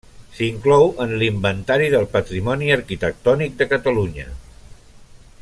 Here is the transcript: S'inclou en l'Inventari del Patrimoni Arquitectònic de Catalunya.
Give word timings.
S'inclou 0.35 0.87
en 1.03 1.13
l'Inventari 1.23 1.89
del 1.97 2.07
Patrimoni 2.15 2.73
Arquitectònic 2.77 3.55
de 3.61 3.69
Catalunya. 3.75 4.27